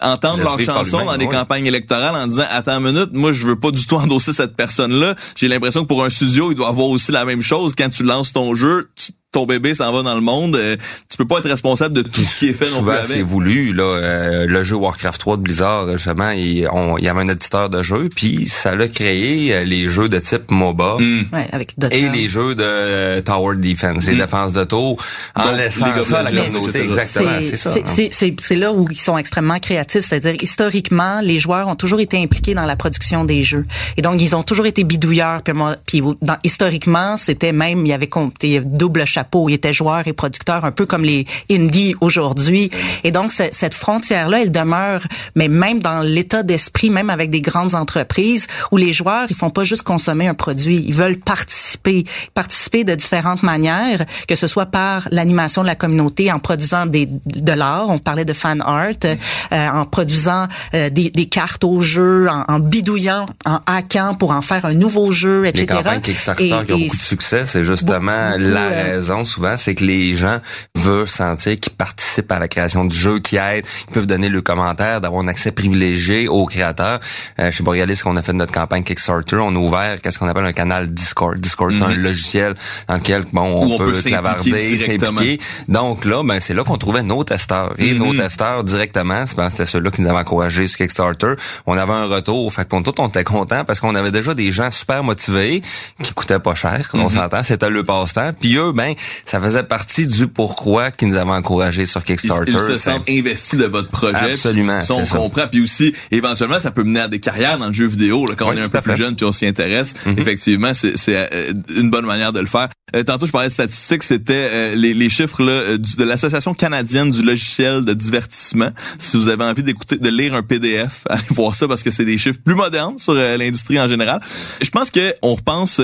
[0.00, 1.30] entendent leurs chansons dans des ouais.
[1.30, 4.56] campagnes électorales en disant attends une minute, moi je veux pas du tout endosser cette
[4.56, 5.14] personne-là.
[5.36, 7.74] J'ai l'impression que pour un studio, il doit avoir aussi la même chose.
[7.76, 10.76] Quand tu lances ton jeu, tu- ton bébé s'en va dans le monde, euh,
[11.12, 13.22] tu peux pas être responsable de tout ce qui est fait non Souvent, plus c'est
[13.22, 13.72] voulu.
[13.74, 17.26] Là, euh, le jeu Warcraft 3 de Blizzard, justement, il, on- il y avait un
[17.28, 20.96] éditeur de jeu, puis ça l'a créé euh, les jeux de type MOBA.
[20.98, 21.22] Hmm.
[21.32, 21.74] ouais, avec.
[21.90, 24.96] Et les jeux de euh, Tower Defense, les défenses de tour,
[25.36, 26.82] en Donc, laissant ça à la communauté.
[26.82, 27.70] Exactement, c'est ça.
[27.76, 27.82] hein.
[27.84, 32.00] c'est- c'est- c'est là où ils sont extrêmement créatifs, c'est-à-dire historiquement, les joueurs ont toujours
[32.00, 35.42] été impliqués dans la production des jeux, et donc ils ont toujours été bidouilleurs.
[35.42, 39.72] Puis, moi, puis dans, historiquement, c'était même il y avait compté double chapeau, ils étaient
[39.72, 42.70] joueurs et producteurs, un peu comme les indies aujourd'hui.
[43.04, 45.02] Et donc ce- cette frontière-là, elle demeure,
[45.34, 49.50] mais même dans l'état d'esprit, même avec des grandes entreprises, où les joueurs, ils font
[49.50, 54.66] pas juste consommer un produit, ils veulent participer, participer de différentes manières, que ce soit
[54.66, 58.88] par l'animation de la communauté, en produisant des, de l'art, on parlait de fan art,
[59.04, 59.16] euh,
[59.52, 64.42] en produisant euh, des, des cartes au jeu, en, en bidouillant, en hackant pour en
[64.42, 65.66] faire un nouveau jeu, etc.
[65.68, 68.82] Les campagnes Kickstarter Et- qui ont et beaucoup de succès, c'est justement beaucoup, la euh,
[68.94, 70.38] raison souvent, c'est que les gens
[70.74, 75.00] veulent sentir qu'ils participent à la création du jeu, qu'ils aident, peuvent donner le commentaire,
[75.00, 77.00] d'avoir un accès privilégié aux créateurs.
[77.38, 80.28] Euh, chez Borealis, quand on a fait notre campagne Kickstarter, on a ouvert qu'est-ce qu'on
[80.28, 81.38] appelle un canal Discord.
[81.38, 82.54] Discord, c'est un logiciel
[82.88, 85.40] dans lequel bon on, peut, peut clavarder, s'impliquer.
[85.68, 87.72] Donc là, ben c'est là qu'on trouvait nos testeurs.
[87.78, 91.34] Et nos testeurs directement, c'est- ben, c'était ceux-là qui nous avaient encouragé sur Kickstarter.
[91.66, 92.52] On avait un retour.
[92.52, 95.62] Fait qu'on tout, on était contents parce qu'on avait déjà des gens super motivés
[96.02, 96.90] qui coûtaient pas cher.
[96.94, 98.32] On s'entend, c'était le passe-temps.
[98.38, 102.52] Puis eux, ben, ça faisait partie du pourquoi qu'ils nous avaient encouragés sur Kickstarter.
[102.52, 104.32] ils se sentent investis de votre projet.
[104.32, 105.46] Absolument, Puis on comprend.
[105.48, 108.26] Puis aussi, éventuellement, ça peut mener à des carrières dans le jeu vidéo.
[108.26, 110.94] Là, quand Oui, on est un peu plus jeune puis on s'y intéresse, effectivement, c'est
[111.08, 112.68] euh, une bonne manière de le faire.
[112.94, 114.02] Euh, tantôt, je parlais de statistiques.
[114.02, 118.70] C'était euh, les, les chiffres là, du- de l'Association canadienne du logiciel de divertissement.
[118.98, 122.04] Si vous avez envie d'écouter, de lire un PDF, allez voir ça parce que c'est
[122.04, 124.20] des chiffres plus modernes sur euh, l'industrie en général.
[124.60, 125.80] Je pense que on repense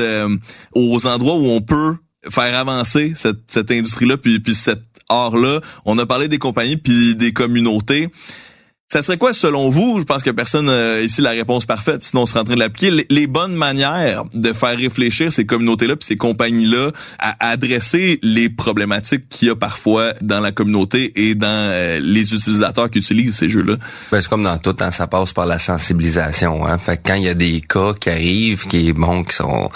[0.75, 1.97] aux endroits où on peut
[2.31, 4.55] faire avancer cette, cette industrie-là puis, puis
[5.09, 5.61] cet art-là.
[5.85, 8.09] On a parlé des compagnies puis des communautés.
[8.91, 9.99] Ça serait quoi selon vous?
[9.99, 12.59] Je pense que personne euh, ici la réponse parfaite, sinon on serait en train de
[12.59, 13.05] l'appliquer.
[13.11, 18.49] Les, bonnes manières de faire réfléchir ces communautés-là puis ces compagnies-là à, à adresser les
[18.49, 23.37] problématiques qu'il y a parfois dans la communauté et dans euh, les utilisateurs qui utilisent
[23.37, 23.77] ces jeux-là.
[24.11, 26.67] Ben, c'est comme dans tout, hein, ça passe par la sensibilisation.
[26.67, 26.79] Hein.
[26.79, 29.69] Fait que quand il y a des cas qui arrivent, qui bon, qui sont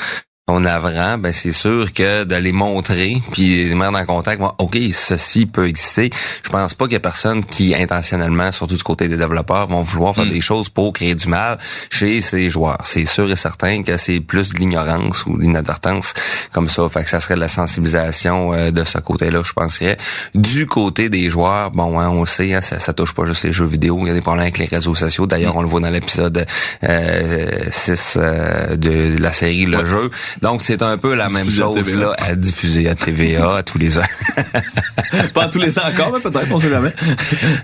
[0.48, 4.50] sont navrants, ben c'est sûr que de les montrer, puis les mettre en contact, bon,
[4.58, 6.10] ok, ceci peut exister.
[6.44, 9.82] Je pense pas qu'il y a personne qui intentionnellement, surtout du côté des développeurs, vont
[9.82, 11.58] vouloir faire des choses pour créer du mal
[11.90, 12.80] chez ces joueurs.
[12.84, 16.12] C'est sûr et certain que c'est plus de l'ignorance ou de l'inadvertance
[16.50, 16.88] comme ça.
[16.88, 19.96] Fait que ça serait de la sensibilisation euh, de ce côté-là, je penserais.
[20.34, 23.52] Du côté des joueurs, bon, hein, on sait, hein, ça, ça touche pas juste les
[23.52, 24.00] jeux vidéo.
[24.02, 25.26] Il y a des problèmes avec les réseaux sociaux.
[25.26, 26.44] D'ailleurs, on le voit dans l'épisode
[26.82, 30.10] euh, 6 euh, de la série Le Jeu.
[30.40, 32.00] Donc, c'est un peu la même à chose TVA.
[32.00, 34.02] là, à diffuser à TVA à tous les ans.
[35.34, 36.92] Pas tous les ans encore, mais peut-être, on sait jamais.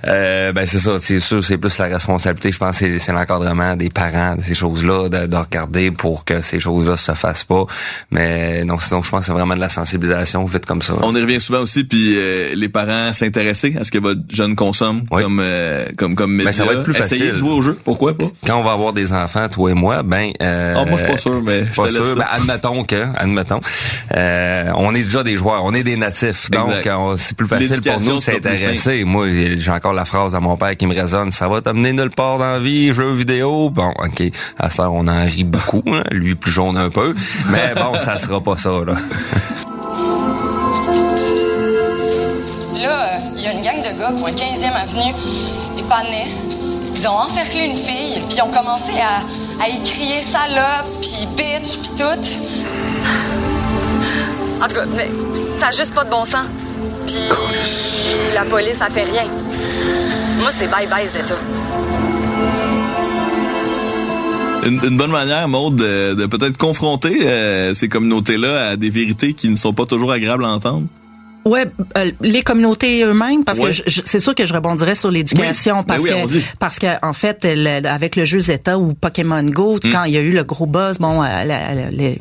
[0.06, 2.52] Euh, ben c'est ça, c'est sûr, c'est plus la responsabilité.
[2.52, 6.40] Je pense que c'est- l'encadrement des parents de ces choses-là, de, de regarder pour que
[6.40, 7.64] ces choses-là se fassent pas.
[8.10, 10.94] Mais non, sinon, je pense que c'est vraiment de la sensibilisation vite comme ça.
[11.02, 14.54] On y revient souvent aussi, puis euh, les parents s'intéresser à ce que votre jeune
[14.56, 15.22] consomme Oui.
[15.22, 16.46] comme euh, comme comme média.
[16.50, 17.32] Ben, ça va être plus Essayez facile.
[17.32, 18.26] de jouer au jeu, pourquoi pas?
[18.46, 20.30] Quand on va avoir des enfants, toi et moi, ben...
[20.42, 22.16] Euh, Ah, moi, je suis pas sûr, mais je Pas te laisse sûr.
[22.16, 22.26] Ben,
[22.64, 23.60] admettons que, admettons,
[24.16, 27.80] euh, on est déjà des joueurs, on est des natifs, donc on- c'est plus facile
[27.82, 29.04] pour nous de s'intéresser.
[29.04, 32.10] Moi, j'ai encore la phrase à mon père qui me résonne, ça va t'amener nulle
[32.10, 33.70] part dans la vie, jeux vidéo?
[33.70, 34.22] Bon, ok,
[34.58, 37.14] à cette heure, on en rit beaucoup, hein, lui plus jaune un peu,
[37.50, 38.94] mais bon, ça sera pas ça, là.
[42.80, 45.14] Là, il y a une gang de gars qui ont un 15e avenue,
[45.78, 46.26] et panais.
[46.98, 49.20] Ils ont encerclé une fille, puis ils ont commencé à,
[49.62, 52.20] à y crier salope, puis bitch, puis tout.
[54.60, 55.08] En tout cas, mais
[55.58, 56.46] ça a juste pas de bon sens.
[57.06, 57.16] Puis
[58.34, 59.22] la police, ça fait rien.
[60.40, 61.36] Moi, c'est bye-bye, Zeta.
[64.66, 69.34] Une, une bonne manière, Maude, de, de peut-être confronter euh, ces communautés-là à des vérités
[69.34, 70.86] qui ne sont pas toujours agréables à entendre?
[71.44, 71.64] Ouais,
[71.96, 73.66] euh, les communautés eux-mêmes, parce Ouais.
[73.66, 76.58] que je- je- c'est sûr que je rebondirais sur l'éducation, Oui, parce ben oui, que
[76.58, 79.90] parce que en fait, le- avec le jeu Zeta ou Pokémon Go, Mm.
[79.92, 82.14] quand il y a eu le gros buzz, bon, euh, euh,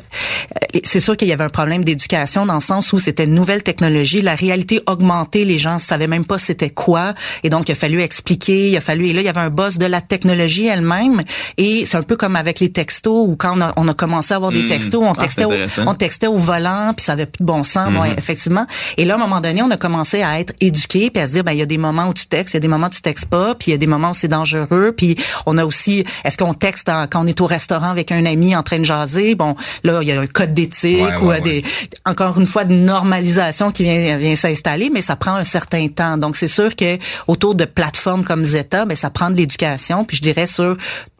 [0.84, 3.62] c'est sûr qu'il y avait un problème d'éducation dans le sens où c'était une nouvelle
[3.62, 7.74] technologie, la réalité augmentée, les gens savaient même pas c'était quoi, et donc il a
[7.74, 10.66] fallu expliquer, il a fallu, et là il y avait un buzz de la technologie
[10.66, 11.22] elle-même,
[11.56, 14.32] et c'est un peu comme avec les textos où quand on a, on a commencé
[14.32, 14.68] à avoir des Mm.
[14.68, 15.52] textos, on Ah, textait, au,
[15.86, 18.14] on textait au volant, puis ça avait plus de bon sens, bon, Mhm.
[18.18, 18.66] effectivement.
[18.96, 21.32] Et là, à un moment donné, on a commencé à être éduqué, puis à se
[21.32, 22.86] dire, ben il y a des moments où tu textes, il y a des moments
[22.86, 25.16] où tu textes pas, puis il y a des moments où c'est dangereux, puis
[25.46, 28.54] on a aussi, est-ce qu'on texte en- quand on est au restaurant avec un ami
[28.54, 31.40] en train de jaser, bon, là, il y a un code d'éthique Ouais, ou ouais,
[31.40, 31.64] des,
[32.04, 36.18] encore une fois, de normalisation qui vient, vient s'installer, mais ça prend un certain temps.
[36.18, 40.16] Donc, c'est sûr que autour de plateformes comme Zeta, ben ça prend de l'éducation, puis
[40.18, 40.76] je dirais sur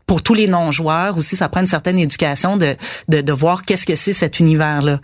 [0.06, 2.76] pour tous les non-joueurs aussi, ça prend une certaine éducation de,
[3.08, 5.00] de, de voir qu'est-ce que c'est cet univers-là.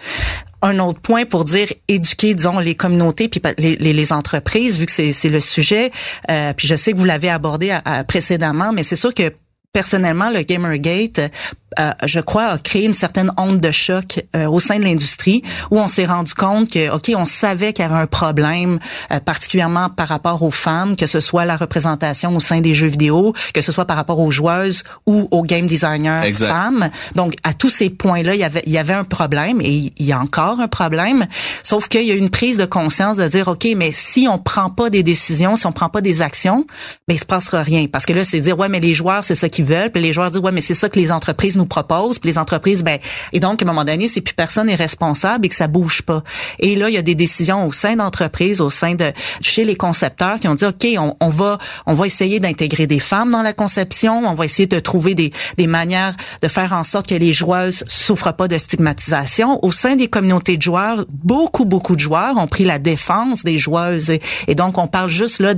[0.66, 5.29] Un autre point pour dire éduquer, disons, les communautés puis les, entreprises, vu que c'est
[5.29, 5.92] le sujet.
[6.31, 9.31] Euh, puis je sais que vous l'avez abordé à- à- précédemment, mais c'est sûr que
[9.74, 11.29] personnellement, le Gamergate, euh,
[12.04, 15.78] je crois, a créé une certaine onde de choc euh, au sein de l'industrie où
[15.78, 18.78] on s'est rendu compte que, OK, on savait qu'il y avait un problème,
[19.12, 22.88] euh, particulièrement par rapport aux femmes, que ce soit la représentation au sein des jeux
[22.88, 26.48] vidéo, que ce soit par rapport aux joueuses ou aux game designers Exact.
[26.48, 26.90] femmes.
[27.14, 30.06] Donc, à tous ces points-là, il y avait, il y avait un problème et il
[30.06, 31.26] y a encore un problème.
[31.62, 34.70] Sauf qu'il y a une prise de conscience de dire, OK, mais si on prend
[34.70, 36.64] pas des décisions, si on prend pas des actions,
[37.08, 37.87] ben, il se passera rien.
[37.87, 39.90] Parce que là, c'est dire, ouais, mais les joueurs, c'est ça qu'ils veulent.
[39.90, 42.18] Puis les joueurs disent, ouais, mais c'est ça que les entreprises nous proposent.
[42.18, 42.98] Puis les entreprises, ben,
[43.33, 46.03] et donc, à un moment donné, c'est plus personne n'est responsable et que ça bouge
[46.03, 46.22] pas.
[46.59, 49.77] Et là, il y a des décisions au sein d'entreprises, au sein de, chez les
[49.77, 50.87] concepteurs qui ont dit, OK,
[51.20, 54.24] on, va, on va essayer d'intégrer des femmes dans la conception.
[54.27, 57.85] On va essayer de trouver des, des manières de faire en sorte que les joueuses
[57.87, 59.64] souffrent pas de stigmatisation.
[59.64, 63.59] Au sein des communautés de joueurs, beaucoup, beaucoup de joueurs ont pris la défense des
[63.59, 64.11] joueuses.
[64.11, 65.55] Et, et donc, on parle juste là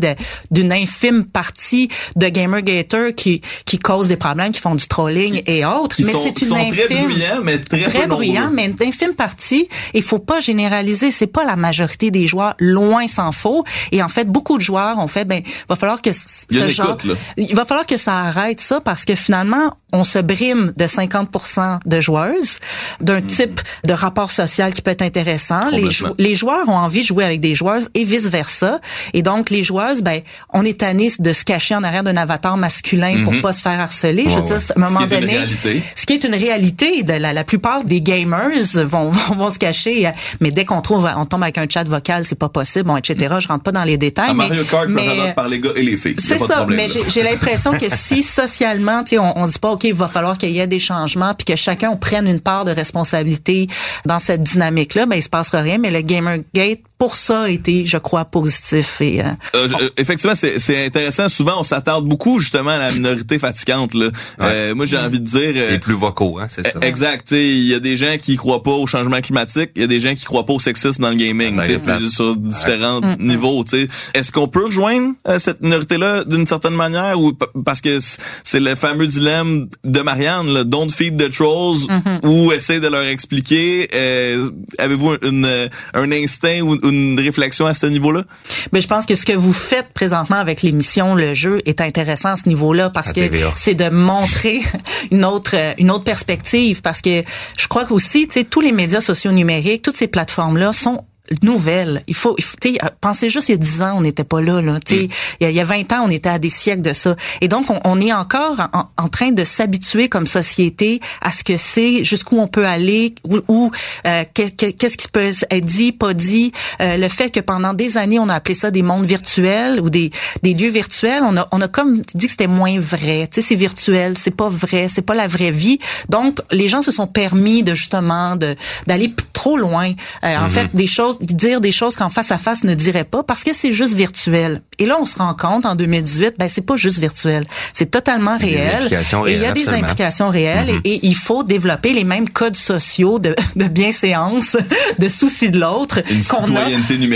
[0.51, 5.64] d'une infime partie de Gamergater qui, qui cause des problèmes, qui font du trolling et
[5.64, 5.96] autres.
[5.97, 8.41] Qui mais sont, c'est qui une sont infime très bruyants, mais très, très peu bruyant,
[8.43, 8.55] nombreux.
[8.57, 9.69] mais une infime partie.
[9.95, 11.11] Il faut pas généraliser.
[11.11, 13.65] C'est pas la majorité des joueurs, loin s'en faut.
[13.93, 16.15] Et en fait, beaucoup de joueurs ont fait, ben, va falloir que Il
[16.59, 20.05] ce une genre, écoute, il va falloir que ça arrête ça parce que finalement, on
[20.05, 22.59] se brime de 50% de joueuses,
[23.01, 25.61] d'un type de rapport social qui peut être intéressant.
[25.71, 25.91] Les, Complètement.
[25.91, 28.81] jou- les joueurs ont envie de jouer avec des joueuses et vice versa.
[29.15, 30.21] Et donc, les joueuses, ben,
[30.53, 33.41] on est tanné de se cacher en arrière d'un avatar masculin pour Mhm.
[33.43, 34.25] pas se faire harceler.
[34.29, 34.73] Je veux Ouais, dire, ouais.
[34.83, 35.83] à un moment donné, réalité.
[35.94, 38.51] Ce qui est une réalité de la, la plupart des gamers
[38.85, 41.85] vont, vont, vont se cacher euh, mais dès qu'on trouve on tombe avec un chat
[41.85, 44.64] vocal c'est pas possible bon etc je rentre pas dans les détails À mais, Mario
[44.64, 46.16] Kart, mais, mais, par les gars et les filles.
[46.18, 49.70] C'est ça, problème, mais j'ai l'impression que si socialement, tu sais, on, on dit pas,
[49.70, 52.40] OK, il va falloir qu'il y ait des changements, puis que chacun on prenne une
[52.40, 53.68] part de responsabilité
[54.05, 55.79] dans cette dynamique-là, ben il se passera rien.
[55.79, 59.01] Mais le Gamergate, pour ça, a été, je crois, positif.
[59.01, 61.29] Et, euh, Euh, euh, effectivement, c'est c'est intéressant.
[61.29, 63.93] Souvent, on s'attarde beaucoup justement à la minorité fatigante.
[63.95, 64.09] Là.
[64.41, 65.53] Euh, moi, j'ai envie de dire...
[65.57, 66.79] euh, Les plus vocaux, hein, c'est ça.
[66.83, 67.29] Exact.
[67.29, 69.71] tu sais, Il y a des gens qui croient pas au changement climatique.
[69.77, 71.57] Il y a des gens qui croient pas au sexisme dans le gaming.
[71.57, 71.99] Ben, tu sais, plate.
[71.99, 73.63] puis sur différents Mm, niveaux.
[73.65, 73.89] tu sais.
[74.15, 77.33] Est-ce qu'on peut rejoindre euh, cette minorité-là d'une certaine manière ou
[77.65, 77.99] parce que
[78.45, 82.27] c'est le fameux dilemme de Marianne, là, don't feed the trolls Mm-hmm.
[82.27, 83.89] ou essayer de leur expliquer.
[83.95, 88.25] Euh, Avez-vous une, euh, un instinct ou une réflexion à ce niveau-là?
[88.72, 92.31] Mais je pense que ce que vous faites présentement avec l'émission, le jeu, est intéressant
[92.31, 94.61] à ce niveau-là parce À que c'est de montrer
[95.11, 96.83] une autre euh, une autre perspective.
[96.83, 97.22] Parce que
[97.59, 101.05] je crois qu'aussi, tu sais, tous les médias sociaux numériques, toutes ces plateformes-là sont
[101.43, 102.03] nouvelle.
[102.07, 104.25] Il faut, il faut tu sais, pensez juste il y a 10 ans, on n'était
[104.25, 104.79] pas là, là.
[104.85, 105.09] Tu sais,
[105.41, 107.17] il, y a, il y a 20 ans, on était à des siècles de ça.
[107.41, 111.45] Et donc, on, on est encore en, en train de s'habituer comme société à ce
[111.45, 113.71] que c'est, jusqu'où on peut aller, ou, ou,
[114.07, 116.53] euh, que- que- qu'est-ce qui peut être dit, pas dit.
[116.81, 119.91] Euh, le fait que pendant des années, on a appelé ça des mondes virtuels ou
[119.91, 120.11] des,
[120.43, 123.29] des lieux virtuels, on a, on a comme dit que c'était moins vrai.
[123.33, 125.79] Tu sais, c'est virtuel, c'est pas vrai, c'est pas la vraie vie.
[126.09, 128.55] Donc, les gens se sont permis de justement de
[128.87, 129.12] d'aller
[129.47, 129.93] trop loin.
[130.25, 133.23] Euh, En fait, des choses, dire des choses qu'en face à face ne dirait pas
[133.23, 134.61] parce que c'est juste virtuel.
[134.79, 138.37] Et là, on se rend compte en 2018, ben c'est pas juste virtuel, c'est totalement
[138.41, 138.77] Il y a des réel.
[138.77, 139.85] implications Et il y a réelles, des absolument.
[139.85, 144.57] implications réelles et, et il faut développer les mêmes codes sociaux de, de bienséance,
[144.99, 146.65] de souci de l'autre qu'on a,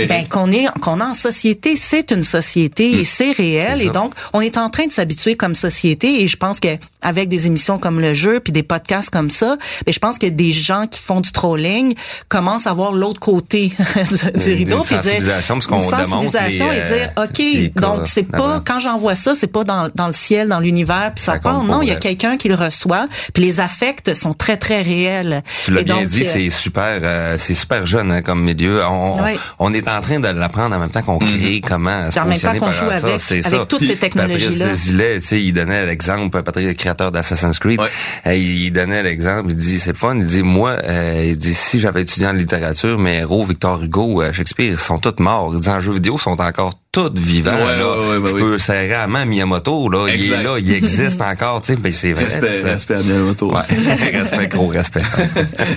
[0.07, 3.81] ben, qu'on est qu'on a en société, c'est une société et c'est réel.
[3.81, 6.21] Et donc on est en train de s'habituer comme société.
[6.21, 6.69] Et je pense que
[7.01, 10.27] avec des émissions comme le jeu puis des podcasts comme ça, ben je pense que
[10.27, 11.93] des gens qui font du trolling
[12.29, 13.71] commencent à voir l'autre côté
[14.33, 17.39] du, du rideau puis dire sensibilisation, parce qu'on une sensibilisation les, et dire euh, OK,
[17.75, 21.23] donc c'est pas quand j'envoie ça, c'est pas dans, dans le ciel, dans l'univers puis
[21.23, 21.63] ça, Ça part.
[21.63, 25.43] Non, il y a quelqu'un qui le reçoit puis les affects sont très très réels.
[25.65, 28.81] Tu l'as bien donc, dit, euh, c'est super, euh, c'est super jeune hein, comme milieu.
[28.85, 29.37] On, Ouais.
[29.59, 32.25] on est en train de l'apprendre en même temps qu'on crée comment se Puis en
[32.25, 32.95] même temps qu'on par joue ça.
[32.95, 33.65] avec- avec ça.
[33.67, 34.65] toutes ces technologies-là.
[34.65, 37.87] Patrice Desilets, tu sais, il donnait l'exemple, Patrice, le créateur d'Assassin's Creed, Ouais.
[38.27, 41.53] euh, il donnait l'exemple, il dit, c'est le fun, il dit, moi, euh, il dit,
[41.53, 45.51] si j'avais étudié en littérature, mes héros, Victor Hugo, euh, Shakespeare, ils sont tous morts.
[45.53, 47.51] Il dit, en jeux vidéo, ils sont encore tous vivants.
[47.51, 47.89] Ouais, là.
[47.89, 51.21] ouais, ouais, bah Je peux serrer à main Miyamoto, là, il est là, il existe
[51.21, 52.25] encore, tu sais, ben, c'est vrai.
[52.25, 53.51] Respect, respect à Miyamoto.
[53.53, 53.61] Ouais,
[54.13, 55.01] respect, gros respect.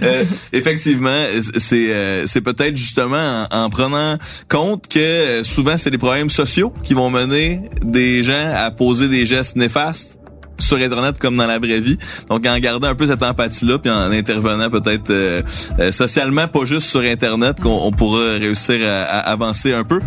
[0.03, 1.25] Euh, effectivement,
[1.57, 6.31] c'est euh, c'est peut-être justement en, en prenant compte que euh, souvent c'est des problèmes
[6.31, 10.19] sociaux qui vont mener des gens à poser des gestes néfastes
[10.59, 11.99] sur internet comme dans la vraie vie.
[12.29, 15.43] Donc en gardant un peu cette empathie là puis en intervenant peut-être euh,
[15.79, 20.01] euh, socialement pas juste sur internet qu'on on pourra réussir à, à avancer un peu.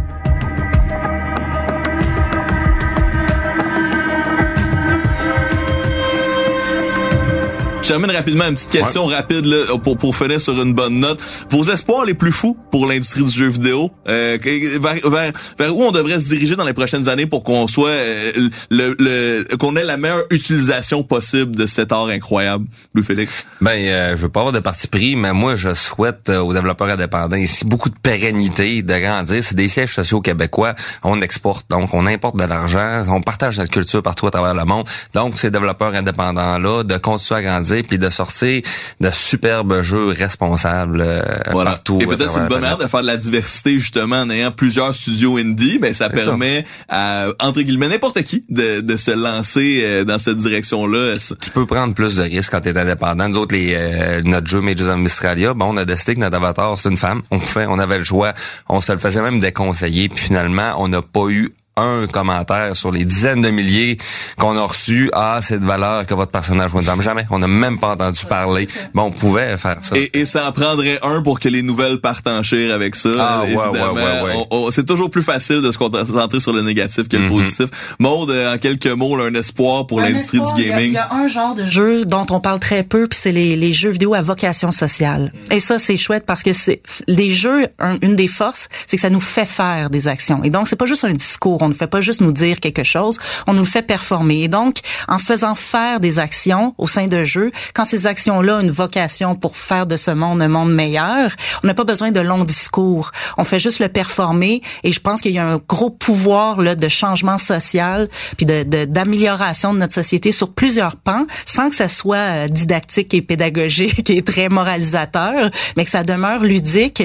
[7.88, 11.26] Je termine rapidement une petite question rapide là, pour pour finir sur une bonne note.
[11.50, 15.84] Vos espoirs les plus fous pour l'industrie du jeu vidéo, euh, vers, vers, vers où
[15.84, 19.78] on devrait se diriger dans les prochaines années pour qu'on soit euh, le, le qu'on
[19.78, 23.46] ait la meilleure utilisation possible de cet art incroyable, Louis Félix.
[23.62, 26.54] Ben, euh, je veux pas avoir de parti pris, mais moi, je souhaite euh, aux
[26.54, 29.42] développeurs indépendants ici beaucoup de pérennité, de grandir.
[29.42, 30.76] C'est des sièges sociaux québécois.
[31.04, 34.66] On exporte, donc on importe de l'argent, on partage notre culture partout à travers le
[34.66, 34.86] monde.
[35.14, 38.62] Donc, ces développeurs indépendants-là, de continuer à grandir puis de sortir
[39.02, 41.72] de superbes jeux responsables euh, Voilà.
[41.72, 42.00] partout.
[42.02, 44.94] Et peut-être c'est une bonne manière de faire de la diversité justement en ayant plusieurs
[44.94, 46.26] studios indie, mais ça C'est ça.
[46.26, 51.14] permet à entre guillemets n'importe qui de, de se lancer euh, dans cette direction-là.
[51.42, 53.30] tu peux prendre plus de risques quand tu es indépendant.
[53.30, 56.36] Nous autres, les, euh, notre jeu Mages of Mystralia, bon, on a décidé que notre
[56.38, 57.22] avatar, c'est une femme.
[57.32, 58.34] On fait, on avait le choix.
[58.70, 60.10] On se le faisait même déconseiller.
[60.10, 63.98] Puis finalement, on n'a pas eu un commentaire sur les dizaines de milliers
[64.38, 65.10] qu'on a reçus.
[65.14, 67.02] Ah, c'est de valeur que votre personnage femme.
[67.02, 67.26] Jamais.
[67.30, 68.68] On n'a même pas entendu parler.
[68.94, 69.96] Bon, on pouvait faire ça.
[69.98, 73.10] Et, et ça en prendrait un pour que les nouvelles partent en chire avec ça.
[73.20, 74.72] Ah, ouais, ouais, ouais, ouais.
[74.72, 77.30] C'est toujours plus facile de se concentrer sur le négatif que le Mhm.
[77.30, 77.66] positif.
[78.00, 80.88] Maude, euh, en quelques mots, là, un espoir pour l'industrie du il y gaming.
[80.88, 83.56] Il y, a un genre de jeu dont on parle très peu, puis c'est les,
[83.56, 85.32] les jeux vidéo à vocation sociale.
[85.52, 87.68] Et ça, c'est chouette parce que c'est les jeux.
[87.80, 90.44] un- une des forces, c'est que ça nous fait faire des actions.
[90.44, 91.62] Et donc, c'est pas juste un discours.
[91.68, 93.20] On ne fait pas juste nous dire quelque chose.
[93.46, 94.44] On nous le fait performer.
[94.44, 94.78] Et donc,
[95.10, 99.36] en faisant faire des actions au sein de jeux, quand ces actions-là ont une vocation
[99.36, 101.32] pour faire de ce monde un monde meilleur,
[101.64, 103.12] on n'a pas besoin de longs discours.
[103.38, 104.62] On fait juste le performer.
[104.84, 108.64] Et je pense qu'il y a un gros pouvoir là de changement social puis de
[108.64, 113.22] de- d'amélioration de, notre société sur plusieurs pans, sans que ça soit euh, didactique et
[113.22, 117.04] pédagogique et très moralisateur, mais que ça demeure ludique,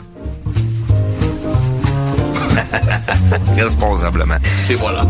[3.55, 4.37] Responsablement.
[4.69, 5.05] Et voilà.